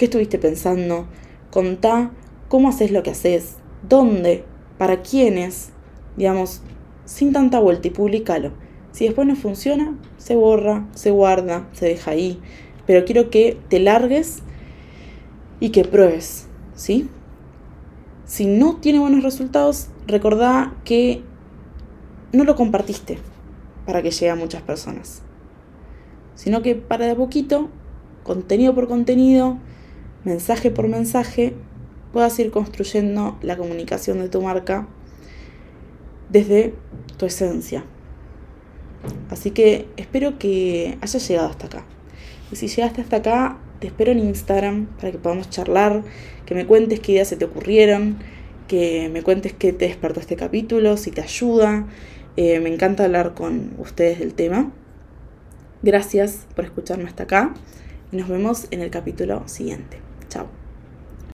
qué 0.00 0.06
estuviste 0.06 0.38
pensando, 0.38 1.04
contá 1.50 2.10
cómo 2.48 2.70
haces 2.70 2.90
lo 2.90 3.02
que 3.02 3.10
haces, 3.10 3.56
dónde, 3.86 4.44
para 4.78 5.02
quiénes, 5.02 5.72
digamos, 6.16 6.62
sin 7.04 7.34
tanta 7.34 7.60
vuelta 7.60 7.88
y 7.88 7.90
publicalo. 7.90 8.52
Si 8.92 9.04
después 9.04 9.28
no 9.28 9.36
funciona, 9.36 9.94
se 10.16 10.36
borra, 10.36 10.88
se 10.94 11.10
guarda, 11.10 11.68
se 11.74 11.84
deja 11.84 12.12
ahí. 12.12 12.40
Pero 12.86 13.04
quiero 13.04 13.28
que 13.28 13.58
te 13.68 13.78
largues 13.78 14.38
y 15.60 15.68
que 15.68 15.84
pruebes, 15.84 16.46
¿sí? 16.74 17.06
Si 18.24 18.46
no 18.46 18.76
tiene 18.76 19.00
buenos 19.00 19.22
resultados, 19.22 19.88
recordá 20.06 20.74
que 20.86 21.22
no 22.32 22.44
lo 22.44 22.56
compartiste 22.56 23.18
para 23.84 24.00
que 24.00 24.12
llegue 24.12 24.30
a 24.30 24.34
muchas 24.34 24.62
personas. 24.62 25.20
Sino 26.36 26.62
que 26.62 26.74
para 26.74 27.04
de 27.04 27.14
poquito, 27.14 27.68
contenido 28.22 28.74
por 28.74 28.88
contenido, 28.88 29.58
mensaje 30.24 30.70
por 30.70 30.88
mensaje, 30.88 31.54
puedas 32.12 32.38
ir 32.38 32.50
construyendo 32.50 33.38
la 33.42 33.56
comunicación 33.56 34.18
de 34.18 34.28
tu 34.28 34.42
marca 34.42 34.86
desde 36.28 36.74
tu 37.16 37.26
esencia. 37.26 37.84
Así 39.30 39.50
que 39.50 39.88
espero 39.96 40.38
que 40.38 40.98
hayas 41.00 41.26
llegado 41.28 41.48
hasta 41.48 41.66
acá. 41.66 41.84
Y 42.52 42.56
si 42.56 42.68
llegaste 42.68 43.00
hasta 43.00 43.16
acá, 43.16 43.58
te 43.78 43.86
espero 43.86 44.12
en 44.12 44.18
Instagram 44.18 44.86
para 44.98 45.12
que 45.12 45.18
podamos 45.18 45.50
charlar, 45.50 46.02
que 46.46 46.54
me 46.54 46.66
cuentes 46.66 47.00
qué 47.00 47.12
ideas 47.12 47.28
se 47.28 47.36
te 47.36 47.44
ocurrieron, 47.44 48.18
que 48.68 49.08
me 49.12 49.22
cuentes 49.22 49.52
qué 49.52 49.72
te 49.72 49.86
despertó 49.86 50.20
este 50.20 50.36
capítulo, 50.36 50.96
si 50.96 51.10
te 51.10 51.22
ayuda. 51.22 51.86
Eh, 52.36 52.60
me 52.60 52.72
encanta 52.72 53.04
hablar 53.04 53.34
con 53.34 53.72
ustedes 53.78 54.18
del 54.18 54.34
tema. 54.34 54.72
Gracias 55.82 56.46
por 56.54 56.64
escucharme 56.64 57.04
hasta 57.04 57.22
acá 57.22 57.54
y 58.12 58.16
nos 58.16 58.28
vemos 58.28 58.66
en 58.70 58.80
el 58.80 58.90
capítulo 58.90 59.42
siguiente. 59.48 60.09
Tchau! 60.30 60.59